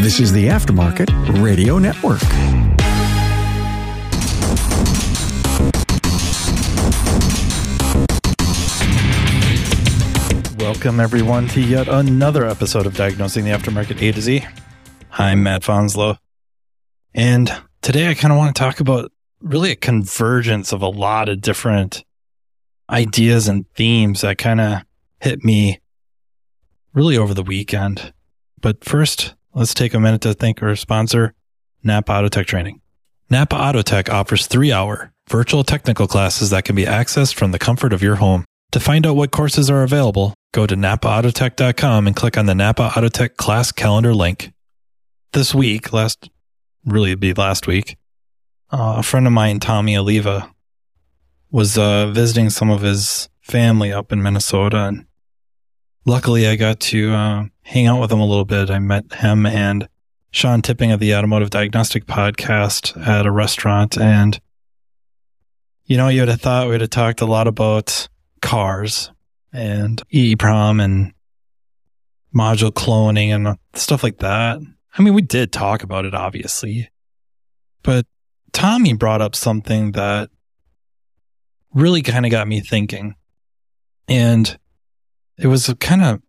[0.00, 1.10] This is the Aftermarket
[1.42, 2.22] Radio Network.
[10.58, 14.46] Welcome, everyone, to yet another episode of Diagnosing the Aftermarket A to Z.
[15.12, 16.16] I'm Matt Fanslow.
[17.12, 19.12] And today I kind of want to talk about
[19.42, 22.04] really a convergence of a lot of different
[22.88, 24.80] ideas and themes that kind of
[25.20, 25.78] hit me
[26.94, 28.14] really over the weekend.
[28.62, 31.34] But first, let's take a minute to thank our sponsor,
[31.82, 32.80] Napa Autotech Training.
[33.28, 37.92] Napa Autotech offers three hour virtual technical classes that can be accessed from the comfort
[37.92, 38.44] of your home.
[38.72, 42.90] To find out what courses are available, go to napaautotech.com and click on the Napa
[42.90, 44.52] Autotech class calendar link.
[45.32, 46.28] This week, last,
[46.84, 47.96] really be last week,
[48.72, 50.50] uh, a friend of mine, Tommy Oliva,
[51.50, 54.86] was uh, visiting some of his family up in Minnesota.
[54.86, 55.06] And
[56.04, 58.70] luckily, I got to uh, hang out with him a little bit.
[58.70, 59.88] I met him and
[60.30, 63.98] Sean Tipping of the Automotive Diagnostic Podcast at a restaurant.
[63.98, 64.40] And,
[65.84, 68.08] you know, you would have thought we would have talked a lot about
[68.40, 69.10] cars
[69.52, 71.12] and EEPROM and
[72.34, 74.60] module cloning and stuff like that.
[74.96, 76.90] I mean, we did talk about it, obviously,
[77.82, 78.06] but
[78.52, 80.30] Tommy brought up something that
[81.72, 83.14] really kind of got me thinking.
[84.08, 84.58] And
[85.40, 86.20] it was kind of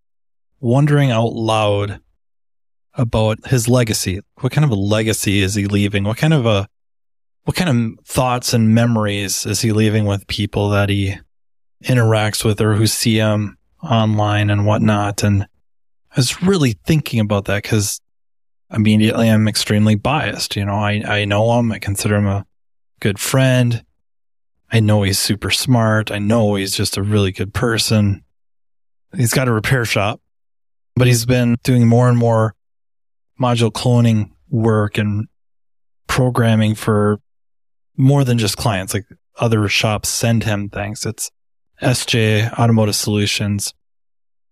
[0.61, 1.99] wondering out loud
[2.93, 4.21] about his legacy.
[4.39, 6.05] What kind of a legacy is he leaving?
[6.05, 6.67] What kind of a,
[7.43, 11.15] what kind of thoughts and memories is he leaving with people that he
[11.83, 15.23] interacts with or who see him online and whatnot?
[15.23, 17.99] And I was really thinking about that because
[18.71, 20.55] immediately I'm extremely biased.
[20.55, 21.71] You know, I, I know him.
[21.73, 22.45] I consider him a
[23.01, 23.83] good friend.
[24.71, 26.11] I know he's super smart.
[26.11, 28.23] I know he's just a really good person.
[29.15, 30.21] He's got a repair shop,
[30.95, 32.55] but he's been doing more and more
[33.39, 35.27] module cloning work and
[36.07, 37.19] programming for
[37.97, 38.93] more than just clients.
[38.93, 39.05] Like
[39.39, 41.05] other shops send him things.
[41.05, 41.31] It's
[41.81, 43.73] SJ Automotive Solutions.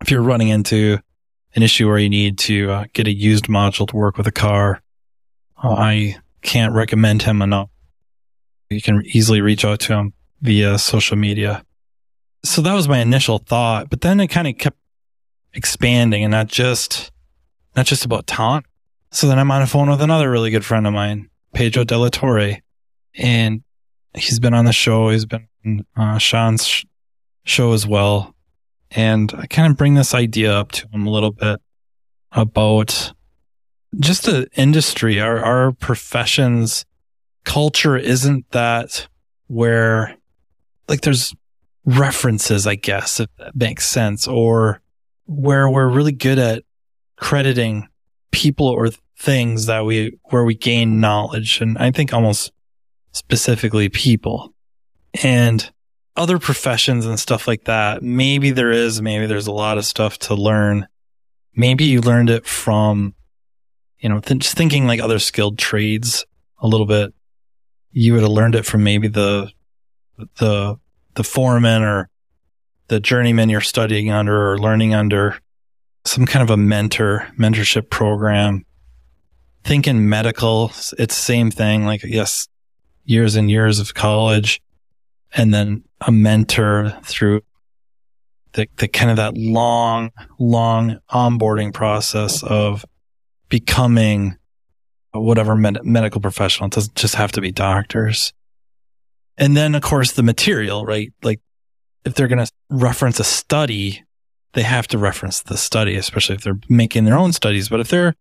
[0.00, 0.98] If you're running into
[1.54, 4.32] an issue where you need to uh, get a used module to work with a
[4.32, 4.82] car,
[5.62, 7.68] uh, I can't recommend him enough.
[8.70, 11.64] You can easily reach out to him via social media.
[12.42, 14.78] So that was my initial thought, but then it kind of kept
[15.52, 17.10] expanding and not just,
[17.76, 18.66] not just about talent.
[19.10, 21.98] So then I'm on a phone with another really good friend of mine, Pedro De
[21.98, 22.58] La Torre,
[23.16, 23.62] and
[24.14, 25.10] he's been on the show.
[25.10, 26.84] He's been on uh, Sean's sh-
[27.44, 28.34] show as well.
[28.92, 31.60] And I kind of bring this idea up to him a little bit
[32.32, 33.12] about
[33.98, 36.84] just the industry, our, our professions
[37.44, 39.08] culture isn't that
[39.46, 40.16] where
[40.88, 41.34] like there's
[41.84, 44.80] references, I guess, if that makes sense, or
[45.26, 46.64] where we're really good at
[47.16, 47.88] crediting
[48.30, 51.60] people or things that we, where we gain knowledge.
[51.60, 52.52] And I think almost
[53.12, 54.54] specifically people
[55.22, 55.70] and
[56.16, 58.02] other professions and stuff like that.
[58.02, 60.86] Maybe there is, maybe there's a lot of stuff to learn.
[61.54, 63.14] Maybe you learned it from,
[63.98, 66.24] you know, th- just thinking like other skilled trades
[66.58, 67.14] a little bit
[67.92, 69.50] you would have learned it from maybe the
[70.38, 70.78] the
[71.14, 72.08] the foreman or
[72.88, 75.38] the journeyman you're studying under or learning under
[76.04, 78.64] some kind of a mentor mentorship program
[79.64, 82.48] think in medical it's same thing like yes
[83.04, 84.62] years and years of college
[85.32, 87.42] and then a mentor through
[88.52, 92.84] the, the kind of that long long onboarding process of
[93.48, 94.36] becoming
[95.12, 96.68] whatever med- medical professional.
[96.68, 98.32] It doesn't just have to be doctors.
[99.40, 101.12] And then, of course, the material, right?
[101.22, 101.40] Like
[102.04, 104.04] if they're going to reference a study,
[104.52, 107.70] they have to reference the study, especially if they're making their own studies.
[107.70, 108.14] But if they're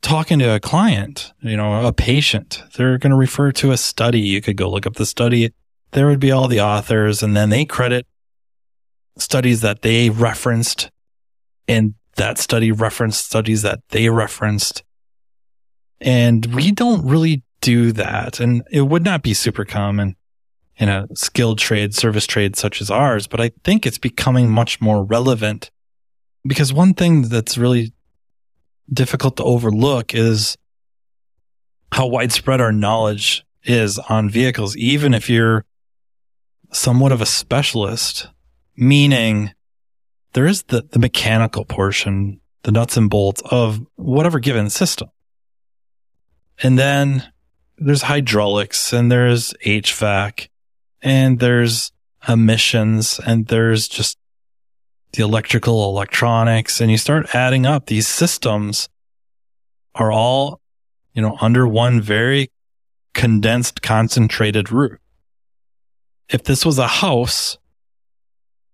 [0.00, 4.20] talking to a client, you know, a patient, they're going to refer to a study.
[4.20, 5.52] You could go look up the study.
[5.90, 8.06] There would be all the authors and then they credit
[9.18, 10.90] studies that they referenced
[11.68, 14.82] and that study referenced studies that they referenced.
[16.00, 18.40] And we don't really do that.
[18.40, 20.16] And it would not be super common
[20.76, 24.80] in a skilled trade, service trade such as ours, but I think it's becoming much
[24.80, 25.70] more relevant
[26.46, 27.92] because one thing that's really
[28.92, 30.56] difficult to overlook is
[31.92, 35.64] how widespread our knowledge is on vehicles, even if you're
[36.72, 38.28] somewhat of a specialist,
[38.76, 39.52] meaning
[40.32, 45.08] there is the, the mechanical portion, the nuts and bolts of whatever given system.
[46.62, 47.30] And then
[47.78, 50.48] there's hydraulics and there's HVAC
[51.02, 51.92] and there's
[52.28, 54.16] emissions and there's just
[55.12, 58.88] the electrical electronics and you start adding up these systems
[59.94, 60.60] are all,
[61.12, 62.50] you know, under one very
[63.12, 64.98] condensed, concentrated roof.
[66.30, 67.58] If this was a house,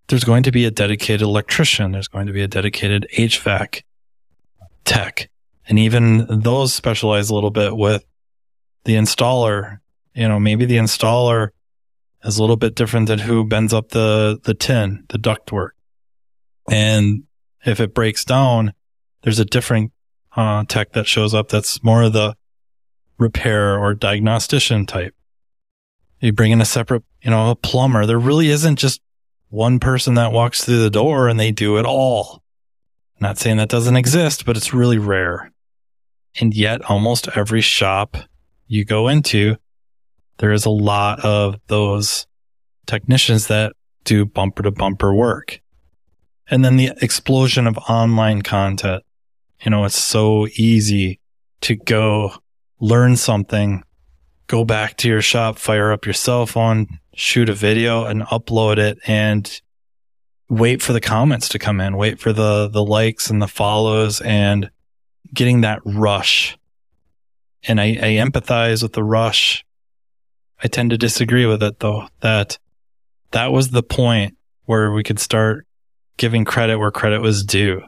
[0.07, 1.91] there's going to be a dedicated electrician.
[1.91, 3.81] There's going to be a dedicated HVAC
[4.85, 5.29] tech.
[5.67, 8.05] And even those specialize a little bit with
[8.85, 9.79] the installer.
[10.15, 11.49] You know, maybe the installer
[12.23, 15.71] is a little bit different than who bends up the, the tin, the ductwork.
[16.69, 17.23] And
[17.65, 18.73] if it breaks down,
[19.21, 19.91] there's a different
[20.35, 22.35] uh, tech that shows up that's more of the
[23.17, 25.13] repair or diagnostician type.
[26.19, 28.05] You bring in a separate, you know, a plumber.
[28.05, 29.01] There really isn't just
[29.49, 32.43] one person that walks through the door and they do it all.
[33.19, 35.51] Not saying that doesn't exist, but it's really rare.
[36.39, 38.15] And yet almost every shop
[38.67, 39.57] you go into,
[40.39, 42.25] there is a lot of those
[42.87, 45.61] technicians that do bumper to bumper work.
[46.49, 49.03] And then the explosion of online content.
[49.63, 51.19] You know, it's so easy
[51.61, 52.33] to go
[52.79, 53.83] learn something,
[54.47, 58.77] go back to your shop, fire up your cell phone, shoot a video and upload
[58.77, 59.61] it and
[60.49, 64.21] wait for the comments to come in, wait for the, the likes and the follows
[64.21, 64.71] and
[65.33, 66.57] getting that rush.
[67.63, 69.65] And I, I empathize with the rush.
[70.61, 72.57] I tend to disagree with it though, that
[73.31, 74.35] that was the point
[74.65, 75.65] where we could start
[76.17, 77.81] giving credit where credit was due.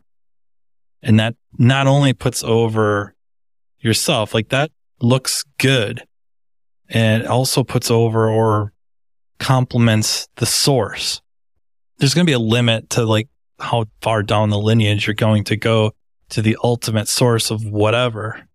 [1.03, 3.15] And that not only puts over
[3.79, 4.71] yourself, like that
[5.01, 6.03] looks good
[6.89, 8.73] and also puts over or
[9.39, 11.21] complements the source.
[11.97, 13.27] There's going to be a limit to like
[13.59, 15.91] how far down the lineage you're going to go
[16.29, 18.47] to the ultimate source of whatever.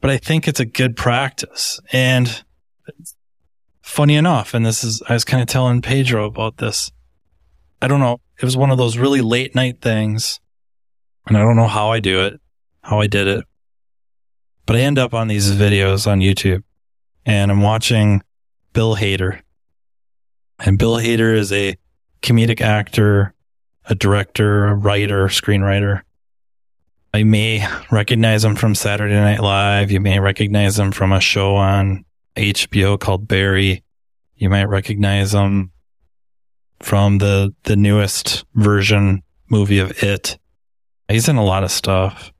[0.00, 1.80] But I think it's a good practice.
[1.92, 2.44] And
[3.92, 6.90] funny enough, and this is, I was kind of telling Pedro about this.
[7.82, 8.20] I don't know.
[8.40, 10.40] It was one of those really late night things.
[11.26, 12.40] And I don't know how I do it,
[12.80, 13.44] how I did it.
[14.64, 16.62] But I end up on these videos on YouTube
[17.26, 18.22] and I'm watching
[18.72, 19.42] Bill Hader.
[20.58, 21.76] And Bill Hader is a
[22.22, 23.34] comedic actor,
[23.84, 26.00] a director, a writer, screenwriter.
[27.12, 29.90] I may recognize him from Saturday Night Live.
[29.90, 32.06] You may recognize him from a show on
[32.36, 33.84] HBO called Barry.
[34.36, 35.72] You might recognize him
[36.80, 40.38] from the, the newest version movie of It.
[41.08, 42.32] He's in a lot of stuff.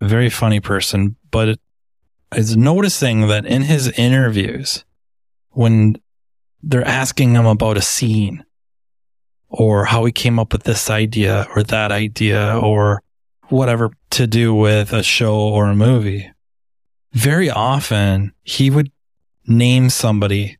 [0.00, 1.58] very funny person, but
[2.34, 4.84] is noticing that in his interviews,
[5.50, 5.96] when
[6.62, 8.44] they're asking him about a scene
[9.48, 13.02] or how he came up with this idea or that idea or
[13.48, 16.30] whatever to do with a show or a movie.
[17.12, 18.90] Very often he would
[19.46, 20.58] name somebody,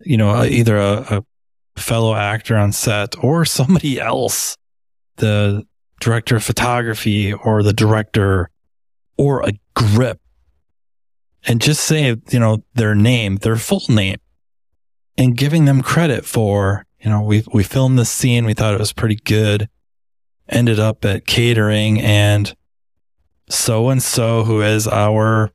[0.00, 1.24] you know, either a,
[1.76, 4.56] a fellow actor on set or somebody else,
[5.16, 5.66] the
[6.00, 8.50] director of photography or the director
[9.16, 10.20] or a grip
[11.46, 14.18] and just say, you know, their name, their full name
[15.16, 18.44] and giving them credit for, you know, we, we filmed this scene.
[18.44, 19.68] We thought it was pretty good.
[20.48, 22.54] Ended up at catering and
[23.48, 25.50] so and so who is our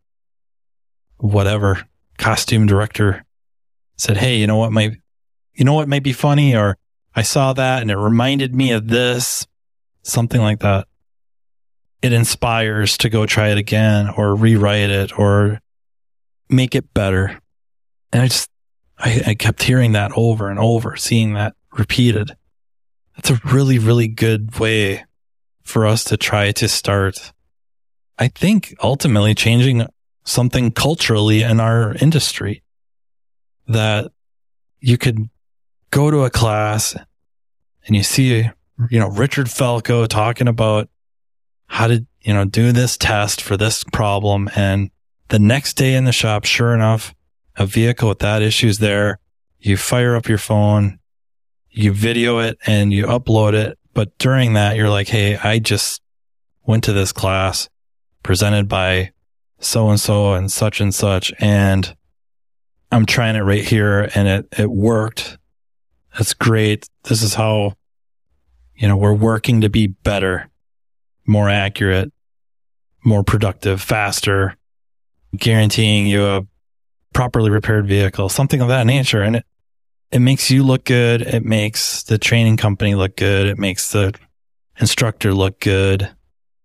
[1.17, 1.85] whatever
[2.17, 3.25] costume director
[3.97, 4.93] said, Hey, you know what might,
[5.53, 6.55] you know what might be funny?
[6.55, 6.77] Or
[7.15, 9.47] I saw that and it reminded me of this,
[10.03, 10.87] something like that.
[12.01, 15.61] It inspires to go try it again or rewrite it or
[16.49, 17.39] make it better.
[18.11, 18.49] And I just,
[18.97, 22.35] I, I kept hearing that over and over, seeing that repeated.
[23.15, 25.05] That's a really, really good way
[25.63, 27.33] for us to try to start,
[28.17, 29.85] I think, ultimately changing
[30.23, 32.63] something culturally in our industry
[33.67, 34.11] that
[34.79, 35.29] you could
[35.89, 36.95] go to a class
[37.85, 38.49] and you see,
[38.89, 40.89] you know, Richard Falco talking about
[41.67, 44.49] how to, you know, do this test for this problem.
[44.55, 44.91] And
[45.29, 47.13] the next day in the shop, sure enough,
[47.55, 49.19] a vehicle with that issue is there.
[49.59, 50.99] You fire up your phone,
[51.69, 53.77] you video it and you upload it.
[53.93, 56.01] But during that, you're like, Hey, I just
[56.65, 57.69] went to this class
[58.23, 59.11] presented by
[59.63, 61.33] so and so and such and such.
[61.39, 61.95] And
[62.91, 65.37] I'm trying it right here and it, it worked.
[66.13, 66.87] That's great.
[67.03, 67.73] This is how,
[68.75, 70.49] you know, we're working to be better,
[71.25, 72.11] more accurate,
[73.05, 74.55] more productive, faster,
[75.35, 76.45] guaranteeing you a
[77.13, 79.21] properly repaired vehicle, something of that nature.
[79.21, 79.45] And it,
[80.11, 81.21] it makes you look good.
[81.21, 83.47] It makes the training company look good.
[83.47, 84.13] It makes the
[84.79, 86.09] instructor look good.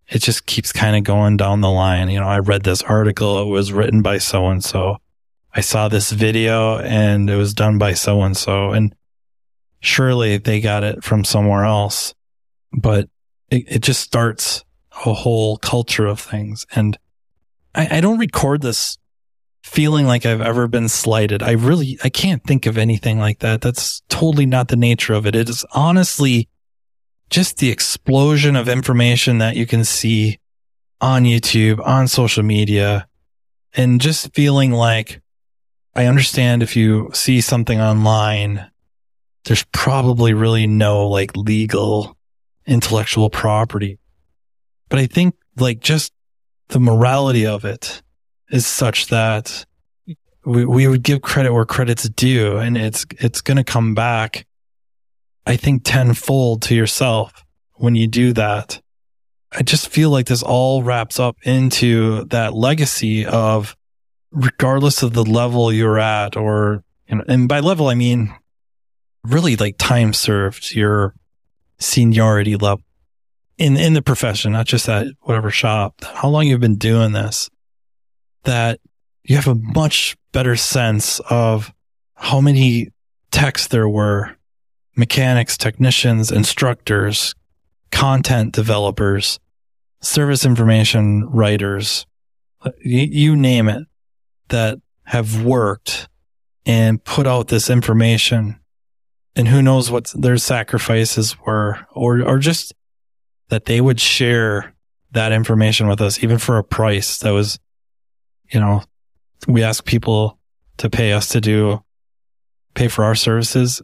[0.09, 2.09] It just keeps kind of going down the line.
[2.11, 3.43] You know, I read this article.
[3.43, 4.99] It was written by so and so.
[5.55, 8.73] I saw this video and it was done by so and so.
[8.73, 8.95] And
[9.81, 12.15] surely they got it from somewhere else,
[12.73, 13.09] but
[13.51, 14.65] it, it just starts
[15.05, 16.67] a whole culture of things.
[16.75, 16.99] And
[17.75, 18.99] I, I don't record this
[19.63, 21.43] feeling like I've ever been slighted.
[21.43, 23.61] I really, I can't think of anything like that.
[23.61, 25.35] That's totally not the nature of it.
[25.35, 26.49] It is honestly
[27.31, 30.39] just the explosion of information that you can see
[31.01, 33.09] on YouTube, on social media,
[33.75, 35.21] and just feeling like
[35.95, 38.71] I understand if you see something online,
[39.45, 42.17] there's probably really no like legal
[42.67, 43.99] intellectual property.
[44.89, 46.13] But I think like just
[46.69, 48.03] the morality of it
[48.51, 49.65] is such that
[50.45, 54.47] we, we would give credit where credit's due and it's, it's going to come back,
[55.47, 58.81] I think tenfold to yourself when you do that.
[59.53, 63.77] I just feel like this all wraps up into that legacy of
[64.33, 68.35] regardless of the level you're at or, you know, and by level, I mean
[69.25, 71.15] really like time served, your
[71.79, 72.85] seniority level
[73.59, 77.49] in, in the profession, not just at whatever shop, how long you've been doing this,
[78.45, 78.81] that
[79.25, 81.73] you have a much better sense of
[82.15, 82.91] how many
[83.31, 84.36] techs there were,
[84.97, 87.35] mechanics, technicians, instructors,
[87.91, 89.39] content developers,
[90.01, 92.07] service information writers,
[92.81, 93.87] you, name it,
[94.49, 96.09] that have worked
[96.65, 98.59] and put out this information.
[99.37, 102.73] And who knows what their sacrifices were, or, or just
[103.49, 104.75] that they would share
[105.13, 107.59] that information with us, even for a price that was,
[108.51, 108.83] you know,
[109.47, 110.39] we ask people
[110.79, 111.83] to pay us to do,
[112.75, 113.83] pay for our services.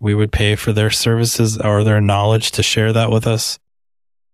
[0.00, 3.58] We would pay for their services or their knowledge to share that with us.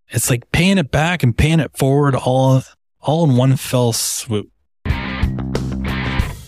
[0.09, 2.61] It's like paying it back and paying it forward all,
[3.01, 4.49] all in one fell swoop.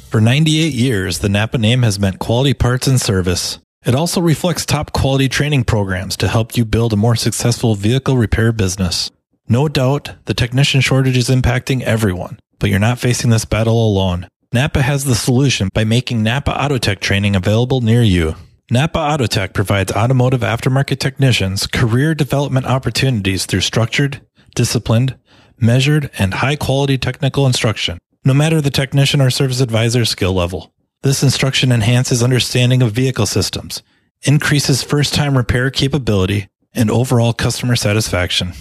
[0.10, 3.60] For 98 years, the Napa name has meant quality parts and service.
[3.86, 8.18] It also reflects top quality training programs to help you build a more successful vehicle
[8.18, 9.12] repair business.
[9.50, 14.28] No doubt, the technician shortage is impacting everyone, but you're not facing this battle alone.
[14.54, 18.36] Napa has the solution by making Napa Autotech training available near you.
[18.70, 24.20] Napa Autotech provides automotive aftermarket technicians career development opportunities through structured,
[24.56, 25.18] disciplined,
[25.58, 30.74] measured, and high quality technical instruction, no matter the technician or service advisor skill level.
[31.02, 33.84] This instruction enhances understanding of vehicle systems,
[34.24, 38.52] increases first time repair capability, and overall customer satisfaction.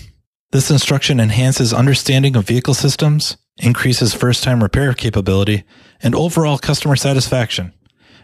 [0.52, 5.64] This instruction enhances understanding of vehicle systems, increases first time repair capability,
[6.00, 7.72] and overall customer satisfaction.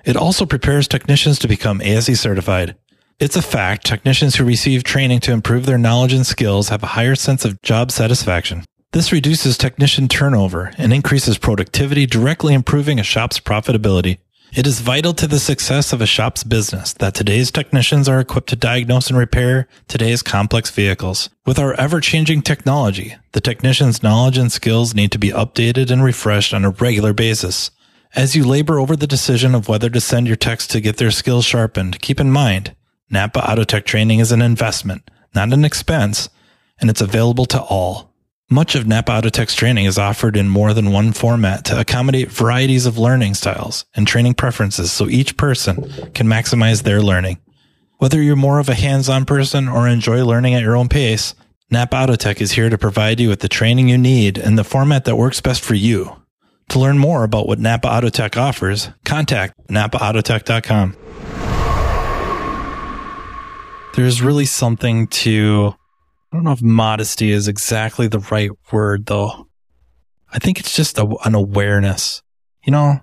[0.05, 2.77] It also prepares technicians to become ASE certified.
[3.21, 6.95] It's a fact technicians who receive training to improve their knowledge and skills have a
[6.99, 8.65] higher sense of job satisfaction.
[8.93, 14.19] This reduces technician turnover and increases productivity, directly improving a shop's profitability.
[14.55, 18.51] It is vital to the success of a shop's business that today's technicians are equipped
[18.51, 21.31] to diagnose and repair today's complex vehicles.
[21.47, 26.05] With our ever changing technology, the technician's knowledge and skills need to be updated and
[26.05, 27.71] refreshed on a regular basis.
[28.15, 31.11] As you labor over the decision of whether to send your techs to get their
[31.11, 32.77] skills sharpened, keep in mind,
[33.09, 36.29] Napa Autotech training is an investment, not an expense,
[36.79, 38.13] and it's available to all.
[38.51, 42.85] Much of Napa Autotech's training is offered in more than one format to accommodate varieties
[42.85, 47.39] of learning styles and training preferences so each person can maximize their learning.
[47.97, 51.35] Whether you're more of a hands-on person or enjoy learning at your own pace,
[51.71, 55.07] Napa Autotech is here to provide you with the training you need in the format
[55.07, 56.22] that works best for you.
[56.73, 60.97] To learn more about what Napa Autotech offers, contact napaautotech.com.
[63.95, 65.75] There's really something to
[66.33, 69.49] I don't know if modesty is exactly the right word though.
[70.33, 72.23] I think it's just a, an awareness.
[72.65, 73.01] You know,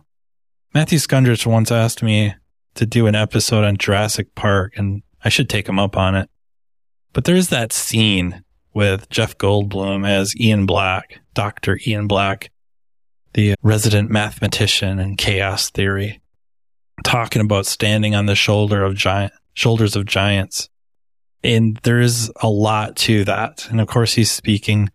[0.74, 2.34] Matthew Skundrich once asked me
[2.74, 6.28] to do an episode on Jurassic Park and I should take him up on it.
[7.14, 11.80] But there's that scene with Jeff Goldblum as Ian Black, Dr.
[11.86, 12.50] Ian Black,
[13.34, 16.22] the resident mathematician in chaos theory,
[17.04, 20.70] talking about standing on the shoulder of giant shoulders of giants.
[21.44, 23.68] And there's a lot to that.
[23.70, 24.90] And of course, he's speaking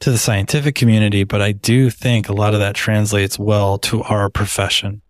[0.00, 4.02] to the scientific community, but I do think a lot of that translates well to
[4.02, 5.02] our profession.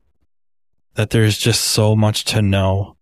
[0.94, 2.98] That there's just so much to know,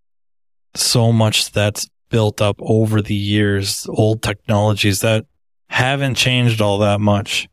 [0.75, 5.27] so much that's built up over the years, old technologies that
[5.69, 7.49] haven't changed all that much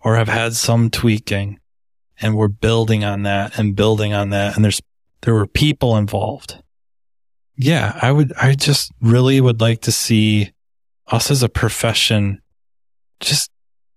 [0.00, 1.58] or have had some tweaking.
[2.20, 4.56] And we're building on that and building on that.
[4.56, 4.80] And there's,
[5.22, 6.62] there were people involved
[7.58, 10.52] yeah, I would, I just really would like to see
[11.08, 12.40] us as a profession
[13.18, 13.50] just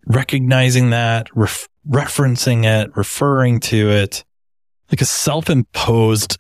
[0.08, 4.26] recognizing that, ref- referencing it, referring to it
[4.92, 6.40] like a self imposed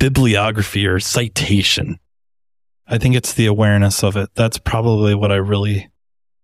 [0.00, 1.98] bibliography or citation.
[2.88, 4.30] I think it's the awareness of it.
[4.34, 5.91] That's probably what I really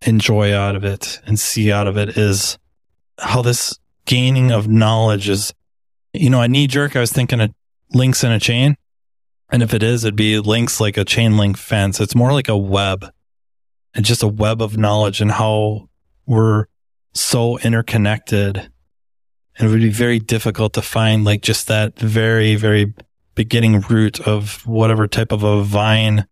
[0.03, 2.59] enjoy out of it and see out of it is
[3.19, 5.53] how this gaining of knowledge is,
[6.13, 6.97] you know, a knee jerk.
[6.97, 7.53] I was thinking of
[7.93, 8.77] links in a chain.
[9.51, 12.01] And if it is, it'd be links like a chain link fence.
[12.01, 13.07] It's more like a web
[13.95, 15.89] and just a web of knowledge and how
[16.27, 16.67] we're
[17.15, 18.71] so interconnected.
[19.59, 22.95] And it would be very difficult to find like just that very, very
[23.35, 26.27] beginning root of whatever type of a vine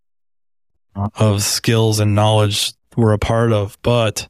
[1.15, 3.79] of skills and knowledge we're a part of.
[3.83, 4.29] But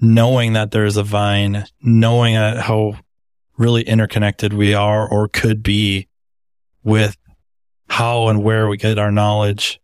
[0.00, 2.98] knowing that there's a vine, knowing how
[3.56, 6.08] really interconnected we are or could be
[6.82, 7.16] with
[7.88, 9.80] how and where we get our knowledge,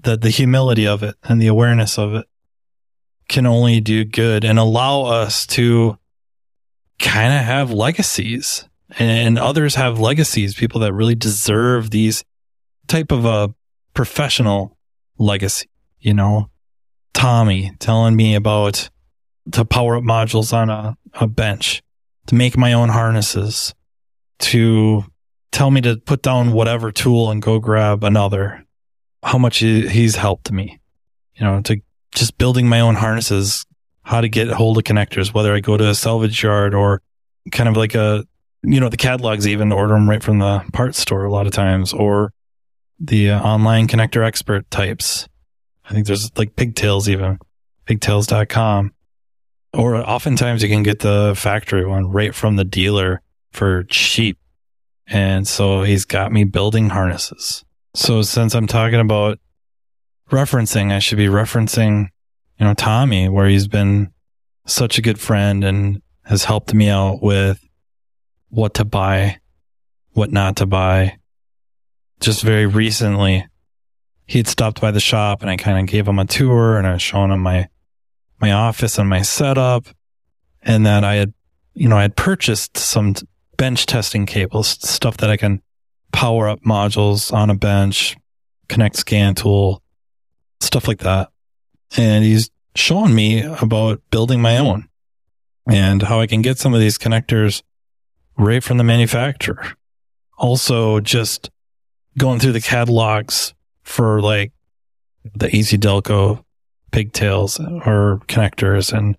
[0.00, 2.26] that the humility of it and the awareness of it
[3.28, 5.98] can only do good and allow us to
[6.98, 12.24] kind of have legacies and others have legacies, people that really deserve these
[12.86, 13.52] type of a
[13.94, 14.78] professional
[15.18, 16.50] legacy, you know,
[17.16, 18.90] Tommy telling me about
[19.52, 21.82] to power up modules on a, a bench,
[22.26, 23.74] to make my own harnesses,
[24.38, 25.02] to
[25.50, 28.62] tell me to put down whatever tool and go grab another.
[29.22, 30.78] How much he's helped me,
[31.36, 31.80] you know, to
[32.14, 33.64] just building my own harnesses,
[34.02, 37.00] how to get hold of connectors, whether I go to a salvage yard or
[37.50, 38.26] kind of like a,
[38.62, 41.52] you know, the catalogs even order them right from the parts store a lot of
[41.54, 42.34] times or
[43.00, 45.26] the uh, online connector expert types.
[45.88, 47.38] I think there's like pigtails even,
[47.86, 48.92] pigtails.com.
[49.72, 54.38] Or oftentimes you can get the factory one right from the dealer for cheap.
[55.06, 57.64] And so he's got me building harnesses.
[57.94, 59.38] So since I'm talking about
[60.30, 62.08] referencing, I should be referencing,
[62.58, 64.12] you know, Tommy, where he's been
[64.66, 67.60] such a good friend and has helped me out with
[68.48, 69.38] what to buy,
[70.12, 71.18] what not to buy.
[72.18, 73.46] Just very recently,
[74.26, 76.94] he'd stopped by the shop and I kind of gave him a tour and I
[76.94, 77.68] was showing him my
[78.40, 79.86] my office and my setup.
[80.62, 81.32] And then I had,
[81.74, 83.14] you know, I had purchased some
[83.56, 85.62] bench testing cables, stuff that I can
[86.12, 88.16] power up modules on a bench,
[88.68, 89.82] connect scan tool,
[90.60, 91.30] stuff like that.
[91.96, 94.88] And he's showing me about building my own
[95.66, 97.62] and how I can get some of these connectors
[98.36, 99.72] right from the manufacturer.
[100.36, 101.50] Also, just
[102.18, 103.54] going through the catalogs
[103.86, 104.52] for like
[105.34, 106.44] the ACDelco
[106.90, 109.16] pigtails or connectors and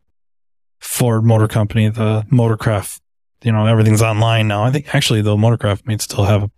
[0.80, 3.00] Ford Motor Company, the Motorcraft,
[3.44, 4.64] you know, everything's online now.
[4.64, 6.52] I think actually the Motorcraft may still have a,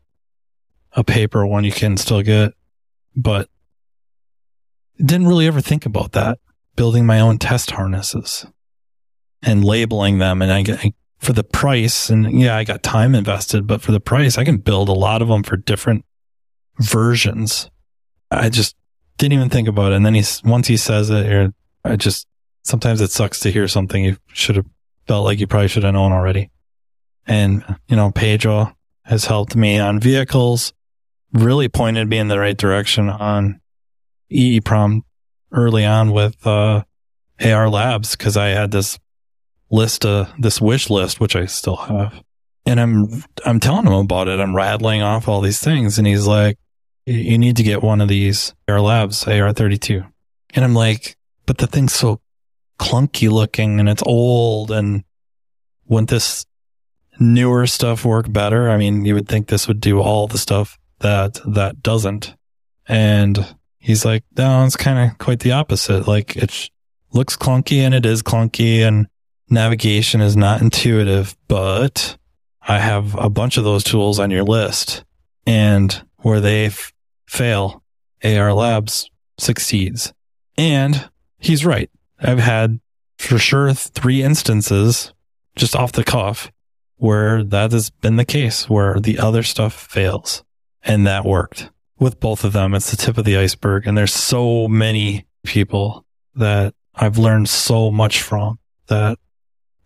[0.93, 2.53] a paper one you can still get,
[3.15, 3.47] but
[4.97, 6.39] didn't really ever think about that.
[6.75, 8.45] Building my own test harnesses
[9.43, 10.41] and labeling them.
[10.41, 13.99] And I get for the price and yeah, I got time invested, but for the
[13.99, 16.05] price, I can build a lot of them for different
[16.79, 17.69] versions.
[18.31, 18.75] I just
[19.17, 19.95] didn't even think about it.
[19.95, 22.27] And then he's, once he says it, or I just,
[22.63, 24.65] sometimes it sucks to hear something you should have
[25.07, 26.49] felt like you probably should have known already.
[27.27, 30.73] And, you know, Pedro has helped me on vehicles,
[31.33, 33.61] really pointed me in the right direction on
[34.31, 35.01] EEPROM
[35.51, 36.83] early on with, uh,
[37.41, 38.99] AR Labs because I had this
[39.71, 42.21] list, uh, this wish list, which I still have.
[42.65, 44.39] And I'm, I'm telling him about it.
[44.39, 45.97] I'm rattling off all these things.
[45.97, 46.57] And he's like,
[47.09, 50.07] you need to get one of these AR Labs AR32.
[50.53, 52.21] And I'm like, but the thing's so
[52.77, 54.71] clunky looking and it's old.
[54.71, 55.03] And
[55.87, 56.45] wouldn't this
[57.19, 58.69] newer stuff work better?
[58.69, 62.35] I mean, you would think this would do all the stuff that that doesn't.
[62.87, 66.07] And he's like, no, it's kind of quite the opposite.
[66.07, 66.69] Like it
[67.11, 69.07] looks clunky and it is clunky and
[69.49, 72.17] navigation is not intuitive, but
[72.61, 75.03] I have a bunch of those tools on your list
[75.47, 76.69] and where they
[77.29, 77.83] fail,
[78.23, 80.13] AR Labs succeeds.
[80.57, 81.89] And he's right.
[82.19, 82.79] I've had
[83.17, 85.13] for sure three instances
[85.55, 86.51] just off the cuff
[86.97, 90.43] where that has been the case where the other stuff fails
[90.83, 92.73] and that worked with both of them.
[92.73, 93.85] It's the tip of the iceberg.
[93.85, 99.19] And there's so many people that I've learned so much from that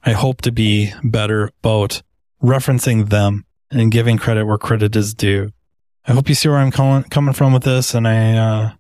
[0.04, 2.02] I hope to be better about
[2.42, 5.52] referencing them and giving credit where credit is due
[6.06, 8.72] I hope you see where I'm coming coming from with this, and I uh,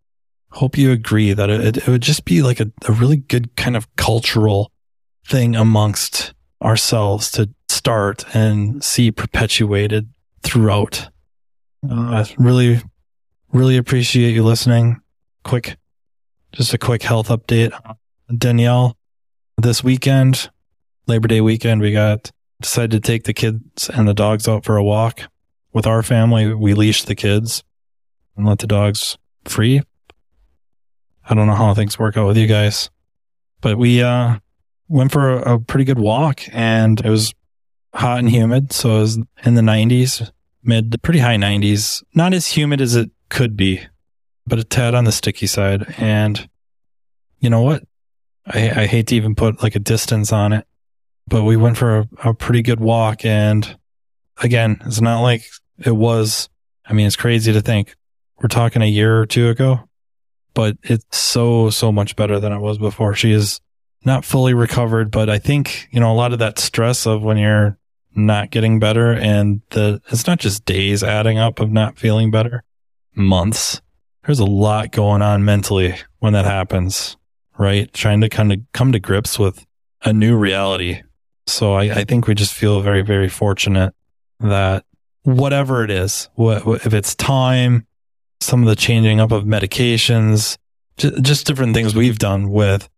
[0.51, 3.77] hope you agree that it, it would just be like a, a, really good kind
[3.77, 4.71] of cultural
[5.25, 10.09] thing amongst ourselves to start and see perpetuated
[10.41, 11.09] throughout.
[11.89, 12.81] Uh, I really,
[13.51, 14.99] really appreciate you listening.
[15.43, 15.77] Quick,
[16.51, 17.73] just a quick health update.
[18.37, 18.97] Danielle,
[19.57, 20.49] this weekend,
[21.07, 22.31] Labor Day weekend, we got
[22.61, 25.21] decided to take the kids and the dogs out for a walk
[25.73, 27.63] with our family, we leash the kids
[28.37, 29.81] and let the dogs free.
[31.27, 32.89] I don't know how things work out with you guys,
[33.61, 34.37] but we, uh,
[34.87, 37.33] went for a, a pretty good walk and it was
[37.93, 38.71] hot and humid.
[38.71, 40.29] So it was in the 90s,
[40.63, 42.03] mid, pretty high 90s.
[42.13, 43.81] Not as humid as it could be,
[44.45, 45.95] but a tad on the sticky side.
[45.97, 46.47] And
[47.39, 47.83] you know what?
[48.45, 50.67] I, I hate to even put like a distance on it,
[51.27, 53.25] but we went for a, a pretty good walk.
[53.25, 53.77] And
[54.41, 55.43] again, it's not like
[55.77, 56.49] it was.
[56.85, 57.95] I mean, it's crazy to think
[58.41, 59.87] we're talking a year or two ago,
[60.53, 63.13] but it's so, so much better than it was before.
[63.15, 63.61] She is
[64.05, 67.37] not fully recovered, but I think, you know, a lot of that stress of when
[67.37, 67.77] you're
[68.15, 72.63] not getting better and the, it's not just days adding up of not feeling better,
[73.15, 73.81] months.
[74.25, 77.17] There's a lot going on mentally when that happens,
[77.57, 77.91] right?
[77.93, 79.65] Trying to kind of come to grips with
[80.03, 81.01] a new reality.
[81.47, 83.93] So I, I think we just feel very, very fortunate
[84.39, 84.85] that
[85.23, 87.87] whatever it is, what, if it's time,
[88.39, 90.57] some of the changing up of medications,
[90.97, 92.89] just, just different things we've done with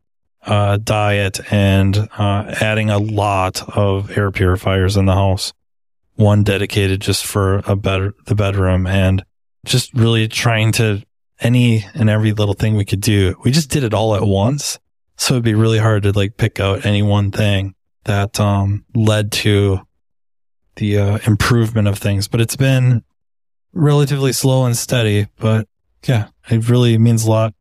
[0.45, 5.53] uh, diet and uh, adding a lot of air purifiers in the house.
[6.15, 9.25] One dedicated just for a better the bedroom, and
[9.65, 11.03] just really trying to
[11.41, 13.35] any and every little thing we could do.
[13.43, 14.79] We just did it all at once,
[15.17, 19.33] so it'd be really hard to like pick out any one thing that um, led
[19.33, 19.81] to
[20.75, 22.27] the uh, improvement of things.
[22.27, 23.03] But it's been
[23.73, 25.27] relatively slow and steady.
[25.37, 25.67] But
[26.07, 27.53] yeah, it really means a lot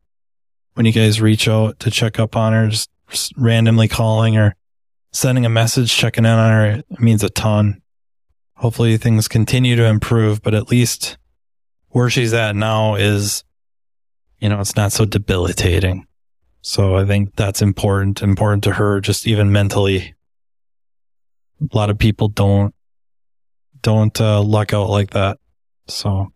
[0.73, 2.89] when you guys reach out to check up on her, just,
[3.37, 4.55] randomly calling or
[5.11, 6.65] sending a message, checking in on her.
[6.89, 7.81] It means a ton.
[8.55, 11.17] Hopefully things continue to improve, but at least
[11.89, 13.43] where she's at now is,
[14.39, 16.07] you know, it's not so debilitating.
[16.61, 20.15] So I think that's important, important to her, just even mentally.
[21.61, 22.73] A lot of people don't,
[23.85, 25.37] don't, uh, luck out like that.
[25.87, 26.33] So,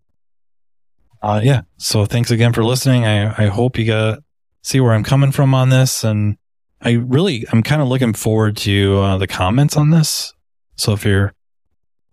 [1.20, 1.62] uh, yeah.
[1.78, 3.04] So thanks again for listening.
[3.04, 4.20] I, I hope you got
[4.62, 6.04] see where I'm coming from on this.
[6.04, 6.36] And
[6.80, 10.32] I really, I'm kind of looking forward to uh, the comments on this.
[10.76, 11.34] So if you're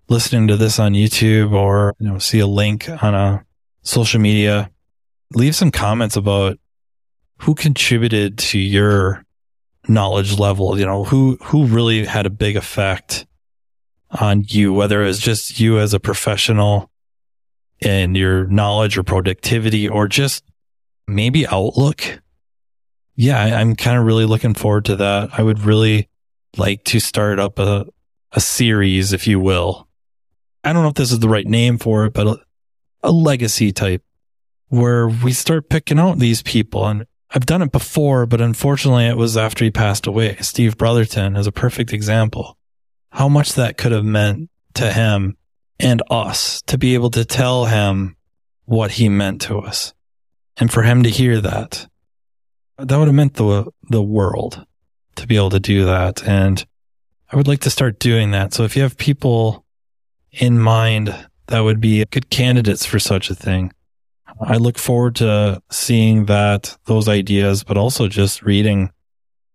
[0.10, 3.46] listening to this on YouTube or, you know, see a link on a
[3.84, 4.72] social media,
[5.34, 6.58] leave some comments about
[7.42, 9.24] who contributed to your
[9.88, 13.28] knowledge level, you know, who, who really had a big effect
[14.12, 16.90] on you, whether it's just you as a professional
[17.82, 20.44] and your knowledge or productivity or just
[21.08, 22.20] maybe outlook
[23.18, 25.32] yeah, I, am kind of really looking forward to that.
[25.34, 26.08] I would really
[26.56, 27.88] like to start up a,
[28.32, 29.88] a series, if you will.
[30.64, 32.40] I don't know if this is the right name for it, but a,
[33.02, 34.04] a legacy type
[34.68, 36.86] where we start picking out these people.
[36.86, 40.38] And I've done it before, but unfortunately it was after he passed away.
[40.42, 42.57] Steve Brotherton is a perfect example.
[43.12, 45.38] How much that could have meant to him
[45.80, 48.16] and us to be able to tell him
[48.66, 49.94] what he meant to us
[50.58, 51.88] and for him to hear that
[52.78, 54.66] that would have meant the the world
[55.16, 56.66] to be able to do that and
[57.32, 58.54] I would like to start doing that.
[58.54, 59.66] So if you have people
[60.32, 61.14] in mind
[61.48, 63.74] that would be good candidates for such a thing,
[64.40, 68.92] I look forward to seeing that those ideas, but also just reading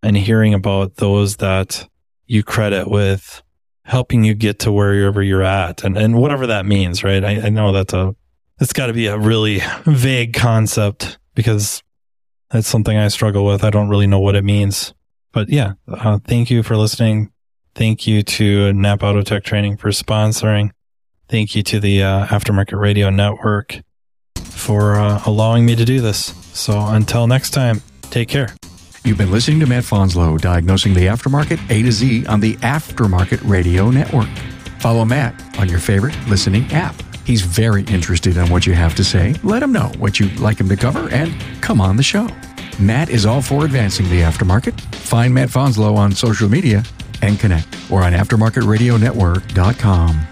[0.02, 1.88] and hearing about those that
[2.32, 3.42] you credit with
[3.84, 7.22] helping you get to wherever you're at and, and whatever that means, right?
[7.22, 8.14] I, I know that's a,
[8.58, 11.82] it's got to be a really vague concept because
[12.50, 13.64] that's something I struggle with.
[13.64, 14.94] I don't really know what it means.
[15.32, 17.32] But yeah, uh, thank you for listening.
[17.74, 20.70] Thank you to Napa Autotech Training for sponsoring.
[21.28, 23.80] Thank you to the uh, Aftermarket Radio Network
[24.36, 26.34] for uh, allowing me to do this.
[26.56, 28.54] So until next time, take care.
[29.04, 33.40] You've been listening to Matt Fanslow diagnosing the aftermarket A to Z on the Aftermarket
[33.48, 34.28] Radio Network.
[34.78, 36.94] Follow Matt on your favorite listening app.
[37.24, 39.34] He's very interested in what you have to say.
[39.42, 42.28] Let him know what you'd like him to cover and come on the show.
[42.78, 44.80] Matt is all for advancing the aftermarket.
[44.94, 46.84] Find Matt Fanslow on social media
[47.22, 50.26] and connect or on aftermarketradionetwork.com.